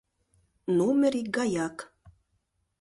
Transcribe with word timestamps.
Номер 0.77 1.13
икгаяк. 1.21 1.77